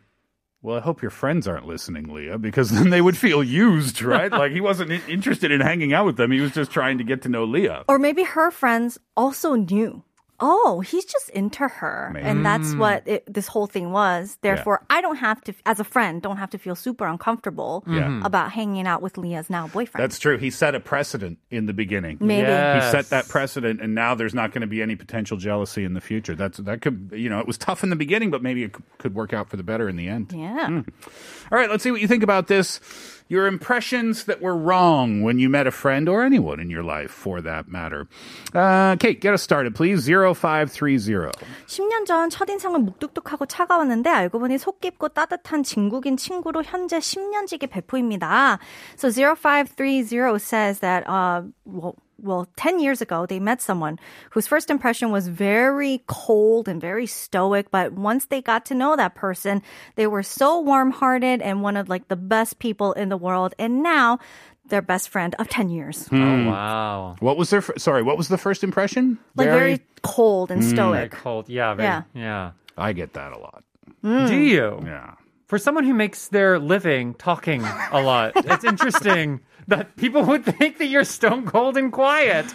well, 0.62 0.76
I 0.76 0.80
hope 0.80 1.00
your 1.00 1.10
friends 1.10 1.48
aren't 1.48 1.66
listening, 1.66 2.12
Leah, 2.12 2.36
because 2.36 2.70
then 2.70 2.90
they 2.90 3.00
would 3.00 3.16
feel 3.16 3.42
used, 3.42 4.02
right? 4.14 4.30
like 4.30 4.52
he 4.52 4.60
wasn't 4.60 4.90
interested 5.08 5.50
in 5.50 5.60
hanging 5.60 5.92
out 5.94 6.04
with 6.04 6.16
them. 6.16 6.32
He 6.32 6.40
was 6.40 6.52
just 6.52 6.70
trying 6.70 6.98
to 6.98 7.04
get 7.04 7.22
to 7.22 7.28
know 7.28 7.44
Leah. 7.44 7.84
Or 7.88 7.98
maybe 7.98 8.24
her 8.24 8.50
friends 8.50 8.98
also 9.16 9.54
knew. 9.54 10.02
Oh, 10.40 10.80
he's 10.80 11.04
just 11.04 11.28
into 11.30 11.68
her. 11.68 12.14
And 12.18 12.44
that's 12.44 12.74
what 12.74 13.06
it, 13.06 13.24
this 13.32 13.46
whole 13.46 13.66
thing 13.66 13.92
was. 13.92 14.38
Therefore, 14.40 14.84
I 14.88 15.00
don't 15.00 15.16
have 15.16 15.42
to, 15.44 15.54
as 15.66 15.80
a 15.80 15.84
friend, 15.84 16.22
don't 16.22 16.38
have 16.38 16.50
to 16.50 16.58
feel 16.58 16.74
super 16.74 17.06
uncomfortable 17.06 17.84
Yeah. 17.86 18.04
Mhm. 18.04 18.24
about 18.24 18.52
hanging 18.52 18.86
out 18.86 19.02
with 19.02 19.18
Leah's 19.18 19.50
now 19.50 19.68
boyfriend. 19.68 20.02
That's 20.02 20.18
true. 20.18 20.38
He 20.38 20.50
set 20.50 20.74
a 20.74 20.80
precedent 20.80 21.38
in 21.50 21.66
the 21.66 21.72
beginning. 21.72 22.18
Maybe. 22.20 22.46
He 22.46 22.90
set 22.90 23.10
that 23.10 23.28
precedent, 23.28 23.80
and 23.80 23.94
now 23.94 24.14
there's 24.14 24.34
not 24.34 24.52
going 24.52 24.62
to 24.62 24.66
be 24.66 24.80
any 24.82 24.96
potential 24.96 25.36
jealousy 25.36 25.84
in 25.84 25.94
the 25.94 26.00
future. 26.00 26.34
That's 26.34 26.58
that 26.58 26.80
could 26.80 27.10
you 27.14 27.28
know 27.28 27.38
it 27.40 27.46
was 27.46 27.58
tough 27.58 27.82
in 27.84 27.90
the 27.90 27.96
beginning, 27.96 28.30
but 28.30 28.42
maybe 28.42 28.64
it 28.64 28.74
could 28.98 29.14
work 29.14 29.32
out 29.32 29.48
for 29.50 29.56
the 29.56 29.62
better 29.62 29.88
in 29.88 29.96
the 29.96 30.08
end. 30.08 30.32
yeah. 30.34 30.68
All 31.52 31.58
right, 31.58 31.68
let's 31.68 31.82
see 31.82 31.90
what 31.90 32.00
you 32.00 32.08
think 32.08 32.22
about 32.22 32.46
this 32.46 32.80
Your 33.29 33.47
impressions 33.47 34.25
that 34.25 34.41
were 34.41 34.55
wrong 34.55 35.21
when 35.21 35.39
you 35.39 35.49
met 35.49 35.65
a 35.67 35.71
friend 35.71 36.07
or 36.07 36.23
anyone 36.23 36.59
in 36.59 36.69
your 36.69 36.83
life, 36.83 37.11
for 37.11 37.41
that 37.41 37.67
matter. 37.67 38.07
Uh, 38.53 38.95
Kate, 38.97 39.19
get 39.19 39.33
us 39.33 39.41
started, 39.41 39.73
please. 39.75 40.01
Zero 40.01 40.33
five 40.33 40.71
three 40.71 40.97
zero. 40.97 41.31
10년 41.67 42.05
전 42.05 42.29
첫인상은 42.29 42.85
묵뚝뚝하고 42.85 43.45
차가웠는데 43.47 44.09
알고 44.09 44.39
보니 44.39 44.57
속 44.57 44.79
깊고 44.79 45.09
따뜻한 45.09 45.63
친구긴 45.63 46.17
친구로 46.17 46.63
현재 46.63 46.99
10년지기 46.99 47.69
베프입니다. 47.69 48.59
So 48.95 49.09
0530 49.09 50.39
says 50.39 50.79
that 50.79 51.07
uh 51.09 51.41
well 51.65 51.95
well 52.22 52.46
10 52.56 52.80
years 52.80 53.00
ago 53.00 53.26
they 53.26 53.40
met 53.40 53.60
someone 53.60 53.98
whose 54.30 54.46
first 54.46 54.70
impression 54.70 55.10
was 55.10 55.28
very 55.28 56.02
cold 56.06 56.68
and 56.68 56.80
very 56.80 57.06
stoic 57.06 57.70
but 57.70 57.92
once 57.92 58.26
they 58.26 58.40
got 58.42 58.64
to 58.66 58.74
know 58.74 58.96
that 58.96 59.14
person 59.14 59.62
they 59.96 60.06
were 60.06 60.22
so 60.22 60.60
warm-hearted 60.60 61.40
and 61.42 61.62
one 61.62 61.76
of 61.76 61.88
like 61.88 62.08
the 62.08 62.16
best 62.16 62.58
people 62.58 62.92
in 62.92 63.08
the 63.08 63.16
world 63.16 63.54
and 63.58 63.82
now 63.82 64.18
they're 64.68 64.82
best 64.82 65.08
friend 65.08 65.34
of 65.40 65.48
10 65.48 65.68
years. 65.68 66.06
Hmm. 66.08 66.22
Oh, 66.22 66.36
hmm. 66.36 66.46
wow. 66.46 67.16
What 67.18 67.36
was 67.36 67.50
their 67.50 67.60
fir- 67.60 67.74
sorry? 67.76 68.04
What 68.04 68.16
was 68.16 68.28
the 68.28 68.38
first 68.38 68.62
impression? 68.62 69.18
Like 69.34 69.48
very, 69.48 69.80
cold 70.02 70.52
and 70.52 70.62
Very 70.62 70.74
stoic. 70.74 71.10
Very 71.10 71.22
cold. 71.22 71.48
Yeah. 71.48 71.74
Very, 71.74 71.88
Yeah. 71.88 72.02
yeah. 72.14 72.50
I 72.78 72.92
get 72.92 73.14
that 73.14 73.32
a 73.32 73.38
lot. 73.38 73.64
Do 74.02 74.36
you? 74.36 74.80
Yeah. 74.84 75.14
For 75.46 75.58
someone 75.58 75.82
who 75.84 75.92
makes 75.92 76.28
their 76.28 76.58
living 76.60 77.14
talking 77.14 77.64
a 77.90 78.00
lot, 78.00 78.32
it's 78.36 78.64
interesting 78.64 79.40
that 79.70 79.96
people 79.96 80.22
would 80.24 80.44
think 80.44 80.78
that 80.78 80.86
you're 80.86 81.04
stone 81.04 81.46
cold 81.46 81.76
and 81.76 81.90
quiet. 81.92 82.46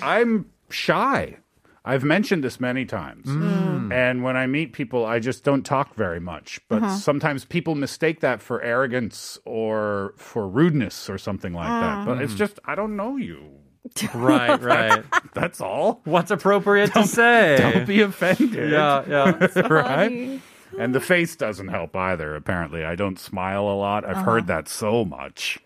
I'm 0.00 0.50
shy. 0.70 1.36
I've 1.84 2.04
mentioned 2.04 2.44
this 2.44 2.60
many 2.60 2.84
times. 2.84 3.26
Mm. 3.26 3.88
Mm. 3.88 3.92
And 3.92 4.22
when 4.22 4.36
I 4.36 4.46
meet 4.46 4.72
people, 4.72 5.04
I 5.04 5.18
just 5.18 5.42
don't 5.42 5.64
talk 5.64 5.94
very 5.96 6.20
much. 6.20 6.60
But 6.68 6.82
Uh-huh. 6.82 6.96
sometimes 6.96 7.44
people 7.44 7.74
mistake 7.74 8.20
that 8.20 8.40
for 8.40 8.62
arrogance 8.62 9.38
or 9.44 10.14
for 10.16 10.48
rudeness 10.48 11.10
or 11.10 11.18
something 11.18 11.52
like 11.52 11.68
that. 11.68 12.06
But 12.06 12.22
it's 12.22 12.32
um. 12.32 12.38
just, 12.38 12.60
I 12.64 12.74
don't 12.74 12.96
know 12.96 13.16
you. 13.16 13.58
Right, 14.14 14.62
right. 14.62 15.04
That's 15.34 15.60
all. 15.60 16.02
What's 16.04 16.30
appropriate 16.30 16.92
to 16.94 17.04
say? 17.04 17.56
Don't 17.72 17.84
be 17.84 18.00
offended. 18.00 18.70
Yeah, 18.70 19.02
yeah. 19.08 19.66
right? 19.66 20.40
And 20.78 20.94
the 20.94 21.00
face 21.00 21.34
doesn't 21.34 21.66
help 21.68 21.96
either, 21.96 22.36
apparently. 22.36 22.84
I 22.84 22.94
don't 22.94 23.18
smile 23.18 23.64
a 23.68 23.74
lot. 23.74 24.04
I've 24.04 24.18
uh-huh. 24.18 24.24
heard 24.24 24.46
that 24.46 24.68
so 24.68 25.04
much. 25.04 25.58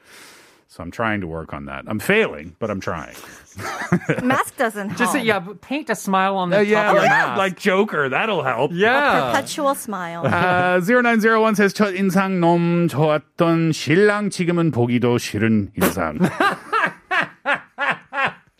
So 0.67 0.81
I'm 0.81 0.89
trying 0.91 1.19
to 1.19 1.27
work 1.27 1.51
on 1.53 1.65
that. 1.65 1.83
I'm 1.85 1.99
failing, 1.99 2.55
but 2.57 2.71
I'm 2.71 2.79
trying. 2.79 3.13
Mask 4.23 4.55
doesn't 4.55 4.95
help. 4.95 4.97
Just 4.97 5.19
yeah, 5.19 5.39
but 5.39 5.59
paint 5.59 5.89
a 5.89 5.95
smile 5.95 6.37
on 6.37 6.49
the 6.49 6.59
Uh, 6.59 6.63
top 6.63 6.67
yeah, 6.69 6.87
of 6.87 6.93
your 6.95 7.01
like, 7.03 7.11
mask. 7.11 7.37
like 7.37 7.55
Joker. 7.59 8.07
That'll 8.07 8.41
help. 8.41 8.71
yeah. 8.73 9.33
perpetual 9.35 9.75
smile. 9.75 10.23
아, 10.23 10.79
0901 10.79 11.55
says 11.55 11.73
첫 11.73 11.93
인상 11.93 12.39
너무 12.39 12.87
좋았던 12.87 13.73
신랑 13.73 14.29
지금은 14.31 14.71
보기도 14.71 15.17
싫은 15.17 15.71
인상. 15.75 16.19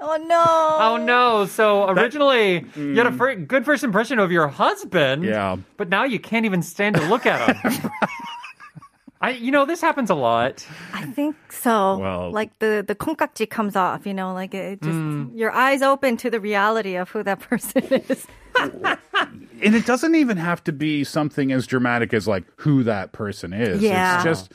Oh 0.03 0.17
no. 0.17 0.43
Oh 0.43 0.97
no! 0.97 1.45
So 1.45 1.87
originally 1.87 2.65
you 2.75 2.95
had 2.95 3.05
a 3.05 3.11
fir- 3.13 3.35
good 3.35 3.63
first 3.63 3.83
impression 3.83 4.17
of 4.19 4.31
your 4.31 4.47
husband. 4.49 5.23
Yeah. 5.23 5.57
But 5.77 5.89
now 5.89 6.03
you 6.05 6.19
can't 6.19 6.43
even 6.45 6.63
stand 6.63 6.95
to 6.97 7.05
look 7.07 7.25
at 7.25 7.39
him. 7.55 7.91
I, 9.23 9.31
you 9.31 9.51
know, 9.51 9.65
this 9.65 9.81
happens 9.81 10.09
a 10.09 10.15
lot. 10.15 10.65
I 10.93 11.05
think 11.05 11.35
so. 11.51 11.97
Well- 11.99 12.31
like 12.31 12.57
the 12.59 12.83
the 12.87 12.95
콩깍지 12.95 13.49
comes 13.49 13.75
off, 13.75 14.05
you 14.07 14.13
know, 14.13 14.33
like 14.33 14.53
it 14.53 14.81
just 14.81 14.97
your 15.35 15.51
eyes 15.51 15.81
open 15.83 16.17
to 16.17 16.29
the 16.29 16.39
reality 16.39 16.95
of 16.95 17.09
who 17.09 17.21
that 17.23 17.39
person 17.39 17.83
is. 17.83 18.25
and 18.59 19.75
it 19.75 19.85
doesn't 19.85 20.15
even 20.15 20.37
have 20.37 20.63
to 20.63 20.71
be 20.71 21.03
something 21.03 21.51
as 21.51 21.67
dramatic 21.67 22.13
as 22.13 22.27
like 22.27 22.45
who 22.57 22.83
that 22.83 23.11
person 23.11 23.53
is. 23.53 23.81
Yeah. 23.81 24.15
It's 24.15 24.23
just 24.23 24.51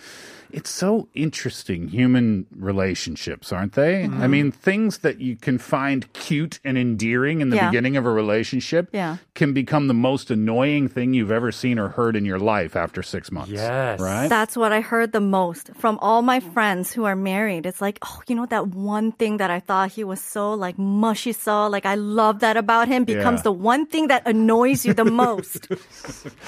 it's 0.54 0.70
so 0.70 1.08
interesting 1.14 1.88
human 1.88 2.46
relationships, 2.56 3.52
aren't 3.52 3.74
they? 3.74 4.04
Mm-hmm. 4.04 4.22
I 4.22 4.28
mean, 4.28 4.52
things 4.52 5.00
that 5.00 5.20
you 5.20 5.36
can 5.36 5.58
find 5.58 6.12
cute 6.14 6.60
and 6.64 6.78
endearing 6.78 7.42
in 7.42 7.50
the 7.50 7.56
Yeah. 7.58 7.70
beginning 7.70 7.98
of 7.98 8.06
a 8.06 8.12
relationship 8.12 8.90
Yeah. 8.92 9.18
can 9.36 9.54
become 9.54 9.88
the 9.88 9.94
most 9.94 10.32
annoying 10.32 10.88
thing 10.88 11.14
you've 11.14 11.32
ever 11.32 11.52
seen 11.52 11.80
or 11.80 11.90
heard 11.90 12.16
in 12.16 12.26
your 12.26 12.40
life 12.40 12.76
after 12.76 13.02
6 13.04 13.32
months. 13.32 13.52
Yes. 13.52 14.00
Right? 14.00 14.28
That's 14.28 14.56
what 14.58 14.72
I 14.72 14.82
heard 14.82 15.12
the 15.12 15.22
most 15.22 15.72
from 15.76 15.98
all 16.02 16.22
my 16.22 16.40
friends 16.40 16.92
who 16.92 17.06
are 17.06 17.16
married. 17.16 17.66
It's 17.66 17.82
like, 17.82 18.00
oh, 18.04 18.22
you 18.28 18.36
know 18.36 18.46
that 18.48 18.68
one 18.68 19.12
thing 19.12 19.38
that 19.38 19.50
I 19.52 19.60
thought 19.60 19.92
he 19.92 20.04
was 20.04 20.22
so 20.22 20.54
like 20.54 20.78
mushy, 20.78 21.34
so 21.34 21.68
like 21.68 21.86
I 21.86 21.96
love 21.96 22.40
that 22.42 22.58
about 22.58 22.88
him 22.88 23.04
becomes 23.04 23.40
Yeah. 23.40 23.44
the 23.44 23.52
one 23.54 23.86
thing 23.86 24.08
that 24.08 24.28
annoys 24.28 24.86
you 24.86 24.94
the 24.94 25.06
most 25.26 25.68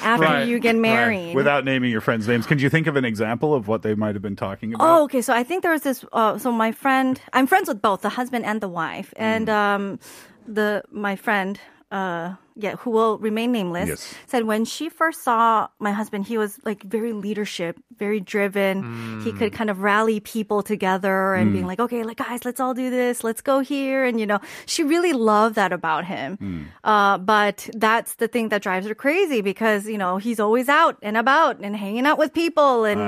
after 0.01 0.23
Right. 0.25 0.47
you 0.47 0.59
get 0.59 0.75
married. 0.75 1.35
Without 1.35 1.65
naming 1.65 1.91
your 1.91 2.01
friends' 2.01 2.27
names, 2.27 2.45
can 2.45 2.59
you 2.59 2.69
think 2.69 2.87
of 2.87 2.95
an 2.95 3.05
example 3.05 3.53
of 3.53 3.67
what 3.67 3.81
they 3.81 3.92
might 3.95 4.15
have 4.15 4.21
been 4.21 4.35
talking 4.35 4.73
about? 4.73 4.87
Oh, 4.99 5.03
okay. 5.05 5.21
So 5.21 5.33
I 5.33 5.43
think 5.43 5.61
there 5.63 5.71
was 5.71 5.81
this. 5.83 6.05
Uh, 6.13 6.37
so 6.37 6.51
my 6.51 6.71
friend, 6.71 7.19
I'm 7.33 7.47
friends 7.47 7.67
with 7.67 7.81
both 7.81 8.01
the 8.01 8.09
husband 8.09 8.45
and 8.45 8.59
the 8.61 8.69
wife, 8.69 9.13
Mm. 9.17 9.21
and 9.21 9.49
um, 9.49 9.99
the 10.47 10.83
my 10.91 11.15
friend, 11.15 11.59
uh, 11.91 12.35
yeah, 12.55 12.75
who 12.77 12.89
will 12.91 13.17
remain 13.17 13.51
nameless, 13.51 13.87
Yes. 13.89 14.13
said 14.27 14.43
when 14.45 14.65
she 14.65 14.89
first 14.89 15.23
saw 15.23 15.67
my 15.79 15.91
husband, 15.91 16.25
he 16.27 16.37
was 16.37 16.59
like 16.65 16.83
very 16.83 17.13
leadership, 17.13 17.79
very 17.97 18.19
driven. 18.19 19.21
He 19.23 19.31
could 19.33 19.53
kind 19.53 19.69
of 19.69 19.81
rally 19.81 20.19
people 20.19 20.61
together 20.63 21.33
and 21.35 21.51
being 21.53 21.65
like, 21.65 21.79
okay, 21.79 22.03
like 22.03 22.17
guys, 22.17 22.45
let's 22.45 22.59
all 22.59 22.73
do 22.73 22.89
this, 22.89 23.23
let's 23.23 23.41
go 23.41 23.59
here, 23.59 24.03
and 24.05 24.19
you 24.19 24.25
know, 24.25 24.39
she 24.65 24.83
really 24.83 25.13
loved 25.13 25.55
that 25.55 25.73
about 25.73 26.05
him. 26.05 26.69
Uh, 26.83 27.17
but 27.17 27.69
that's 27.73 28.15
the 28.15 28.27
thing 28.27 28.49
that 28.49 28.61
drives 28.61 28.87
her 28.87 28.95
crazy 28.95 29.41
because 29.41 29.87
you 29.87 29.97
know 29.97 30.17
he's 30.17 30.39
always 30.39 30.69
out 30.69 30.97
and 31.01 31.17
about 31.17 31.59
and 31.59 31.75
hanging 31.75 32.05
out 32.05 32.17
with 32.17 32.33
people 32.33 32.85
and 32.85 32.99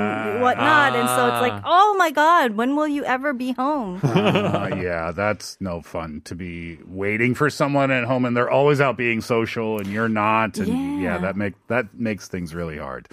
whatnot, 0.42 0.96
and 0.96 1.08
so 1.10 1.28
it's 1.28 1.42
like, 1.42 1.62
oh 1.66 1.96
my 1.98 2.12
god, 2.12 2.52
when 2.56 2.76
will 2.76 2.88
you 2.88 3.04
ever 3.06 3.34
be 3.34 3.52
home? 3.54 4.00
Uh, 4.56 4.70
yeah, 4.76 5.12
that's 5.12 5.58
no 5.60 5.82
fun 5.82 6.22
to 6.26 6.34
be 6.36 6.80
waiting 6.86 7.36
for 7.36 7.50
someone 7.50 7.92
at 7.92 8.04
home 8.06 8.26
and 8.26 8.36
they're 8.36 8.50
always 8.50 8.80
out 8.82 8.96
being 8.98 9.22
social 9.36 9.78
and 9.80 9.88
you're 9.88 10.10
not. 10.10 10.58
And 10.58 10.68
yeah, 11.02 11.06
Yeah. 11.06 11.16
Mm-hmm. 11.16 11.24
that 11.26 11.36
make 11.36 11.54
that 11.68 11.86
makes 11.94 12.28
things 12.28 12.56
really 12.56 12.78
hard. 12.80 13.08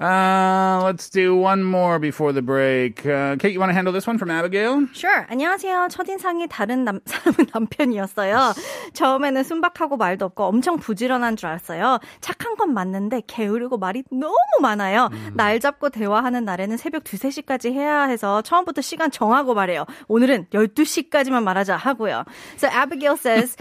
Uh, 0.00 0.80
let's 0.84 1.08
do 1.10 1.36
one 1.36 1.62
more 1.62 1.98
before 1.98 2.32
the 2.32 2.42
break. 2.42 3.04
Uh, 3.06 3.36
Kate, 3.36 3.52
you 3.52 3.60
want 3.60 3.70
to 3.70 3.74
handle 3.74 3.92
this 3.92 4.06
one 4.06 4.18
from 4.18 4.30
Abigail? 4.30 4.86
Sure. 4.92 5.26
안녕하세요. 5.28 5.88
첫인상이 5.90 6.48
다른 6.48 6.84
남, 6.84 7.00
사람은 7.04 7.46
남편이었어요. 7.52 8.54
처음에는 8.94 9.42
순박하고 9.44 9.96
말도 9.96 10.24
없고 10.26 10.44
엄청 10.44 10.78
부지런한 10.78 11.36
줄 11.36 11.48
알았어요. 11.50 11.98
착한 12.20 12.56
건 12.56 12.72
맞는데 12.74 13.22
게으르고 13.26 13.78
말이 13.78 14.02
너무 14.10 14.34
많아요. 14.60 15.10
날 15.34 15.60
잡고 15.60 15.90
대화하는 15.90 16.44
날에는 16.44 16.76
새벽 16.76 17.02
2, 17.04 17.16
3시까지 17.18 17.72
해야 17.72 18.04
해서 18.04 18.42
처음부터 18.42 18.80
시간 18.80 19.10
정하고 19.10 19.54
말해요. 19.54 19.84
오늘은 20.08 20.46
12시까지만 20.52 21.42
말하자 21.42 21.76
하고요. 21.76 22.24
So 22.56 22.68
Abigail 22.68 23.16
says 23.16 23.56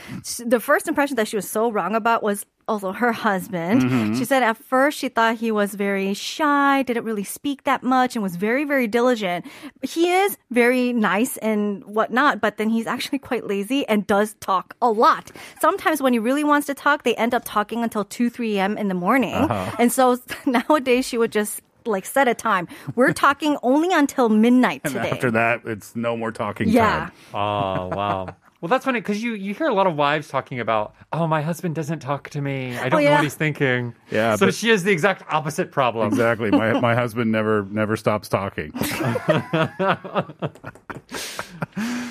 the 0.49 0.59
first 0.59 0.87
impression 0.87 1.15
that 1.17 1.27
she 1.27 1.35
was 1.37 1.47
so 1.49 1.69
wrong 1.69 1.88
about 1.95 2.23
was 2.23 2.45
also 2.67 2.91
her 2.91 3.11
husband. 3.11 3.81
Mm-hmm. 3.81 4.13
She 4.15 4.25
said 4.25 4.43
at 4.43 4.55
first 4.55 4.97
she 4.99 5.09
thought 5.09 5.37
he 5.37 5.51
was 5.51 5.73
very 5.73 6.13
shy, 6.13 6.83
didn't 6.83 7.03
really 7.03 7.23
speak 7.23 7.63
that 7.63 7.81
much, 7.81 8.15
and 8.15 8.21
was 8.21 8.35
very, 8.35 8.63
very 8.63 8.85
diligent. 8.87 9.45
He 9.81 10.11
is 10.11 10.37
very 10.51 10.93
nice 10.93 11.37
and 11.37 11.83
whatnot, 11.83 12.39
but 12.39 12.57
then 12.57 12.69
he's 12.69 12.85
actually 12.85 13.17
quite 13.19 13.47
lazy 13.47 13.87
and 13.87 14.05
does 14.05 14.35
talk 14.39 14.75
a 14.81 14.91
lot. 14.91 15.31
Sometimes 15.59 16.01
when 16.01 16.13
he 16.13 16.19
really 16.19 16.43
wants 16.43 16.67
to 16.67 16.75
talk, 16.75 17.03
they 17.03 17.15
end 17.15 17.33
up 17.33 17.41
talking 17.43 17.83
until 17.83 18.05
2, 18.05 18.29
3 18.29 18.57
a.m. 18.59 18.77
in 18.77 18.87
the 18.87 18.93
morning. 18.93 19.33
Uh-huh. 19.33 19.75
And 19.79 19.91
so 19.91 20.19
nowadays 20.45 21.05
she 21.07 21.17
would 21.17 21.31
just 21.31 21.61
like 21.85 22.05
set 22.05 22.27
a 22.27 22.35
time. 22.35 22.67
We're 22.93 23.13
talking 23.13 23.57
only 23.63 23.91
until 23.91 24.29
midnight 24.29 24.81
And 24.83 24.93
today. 24.93 25.09
after 25.09 25.31
that, 25.31 25.61
it's 25.65 25.95
no 25.95 26.15
more 26.15 26.31
talking 26.31 26.69
yeah. 26.69 27.09
time. 27.09 27.11
Oh 27.33 27.87
wow. 27.95 28.35
Well, 28.61 28.67
that's 28.67 28.83
funny 28.83 28.99
because 28.99 29.23
you, 29.23 29.35
you 29.35 29.53
hear 29.53 29.67
a 29.67 29.73
lot 29.73 29.87
of 29.87 29.95
wives 29.95 30.27
talking 30.27 30.59
about, 30.59 30.93
oh, 31.13 31.27
my 31.27 31.41
husband 31.41 31.75
doesn't 31.75 31.99
talk 31.99 32.29
to 32.31 32.41
me. 32.41 32.77
I 32.77 32.87
oh, 32.87 32.89
don't 32.89 32.91
know 32.91 32.97
yeah. 33.09 33.15
what 33.15 33.23
he's 33.23 33.35
thinking. 33.35 33.95
Yeah, 34.11 34.35
So 34.35 34.47
but- 34.47 34.55
she 34.55 34.67
has 34.69 34.83
the 34.83 34.91
exact 34.91 35.23
opposite 35.31 35.71
problem. 35.71 36.09
Exactly. 36.09 36.51
My 36.51 36.77
my 36.79 36.93
husband 36.93 37.31
never 37.31 37.65
never 37.71 37.95
stops 37.95 38.27
talking. 38.27 38.73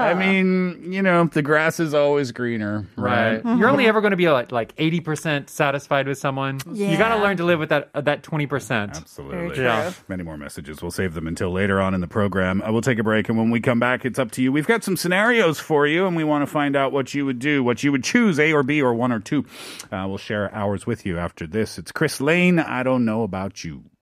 I 0.00 0.14
mean, 0.14 0.92
you 0.92 1.02
know, 1.02 1.24
the 1.24 1.42
grass 1.42 1.80
is 1.80 1.94
always 1.94 2.32
greener, 2.32 2.86
right? 2.96 3.44
Right. 3.44 3.58
You're 3.58 3.68
only 3.68 3.86
ever 3.86 4.00
going 4.00 4.10
to 4.12 4.16
be 4.16 4.28
like 4.28 4.52
like 4.52 4.74
80% 4.76 5.48
satisfied 5.48 6.06
with 6.08 6.18
someone. 6.18 6.60
You 6.72 6.96
got 6.98 7.14
to 7.16 7.22
learn 7.22 7.36
to 7.38 7.44
live 7.44 7.58
with 7.58 7.68
that 7.68 7.90
uh, 7.94 8.00
that 8.02 8.22
20%. 8.22 8.96
Absolutely. 8.96 9.62
Yeah. 9.62 9.92
Many 10.08 10.22
more 10.22 10.36
messages. 10.36 10.82
We'll 10.82 10.90
save 10.90 11.14
them 11.14 11.26
until 11.26 11.50
later 11.50 11.80
on 11.80 11.94
in 11.94 12.00
the 12.00 12.06
program. 12.08 12.62
Uh, 12.62 12.72
we'll 12.72 12.82
take 12.82 12.98
a 12.98 13.04
break, 13.04 13.28
and 13.28 13.38
when 13.38 13.50
we 13.50 13.60
come 13.60 13.78
back, 13.80 14.04
it's 14.04 14.18
up 14.18 14.30
to 14.32 14.42
you. 14.42 14.52
We've 14.52 14.66
got 14.66 14.84
some 14.84 14.96
scenarios 14.96 15.60
for 15.60 15.86
you, 15.86 16.06
and 16.06 16.16
we 16.16 16.24
want 16.24 16.42
to 16.42 16.46
find 16.46 16.76
out 16.76 16.92
what 16.92 17.14
you 17.14 17.24
would 17.26 17.38
do, 17.38 17.62
what 17.62 17.82
you 17.82 17.92
would 17.92 18.04
choose, 18.04 18.38
A 18.38 18.52
or 18.52 18.62
B, 18.62 18.82
or 18.82 18.94
one 18.94 19.12
or 19.12 19.20
two. 19.20 19.44
Uh, 19.92 20.04
we'll 20.08 20.18
share 20.18 20.52
ours 20.54 20.86
with 20.86 21.06
you 21.06 21.18
after 21.18 21.46
this. 21.46 21.78
It's 21.78 21.92
Chris 21.92 22.20
Lane. 22.20 22.58
I 22.58 22.82
don't 22.82 23.04
know 23.04 23.22
about 23.22 23.64
you. 23.64 23.84